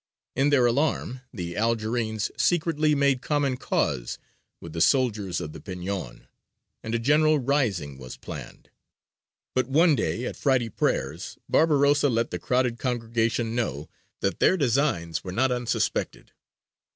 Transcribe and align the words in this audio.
In 0.35 0.49
their 0.49 0.65
alarm, 0.65 1.21
the 1.31 1.55
Algerines 1.55 2.31
secretly 2.35 2.95
made 2.95 3.21
common 3.21 3.55
cause 3.55 4.17
with 4.59 4.73
the 4.73 4.81
soldiers 4.81 5.39
of 5.39 5.53
the 5.53 5.59
Peñon, 5.59 6.25
and 6.81 6.95
a 6.95 6.97
general 6.97 7.37
rising 7.37 7.99
was 7.99 8.17
planned; 8.17 8.71
but 9.53 9.67
one 9.67 9.95
day 9.95 10.25
at 10.25 10.35
Friday 10.37 10.69
prayers 10.69 11.37
Barbarossa 11.47 12.09
let 12.09 12.31
the 12.31 12.39
crowded 12.39 12.79
congregation 12.79 13.53
know 13.53 13.89
that 14.21 14.39
their 14.39 14.57
designs 14.57 15.23
were 15.23 15.31
not 15.31 15.51
unsuspected. 15.51 16.31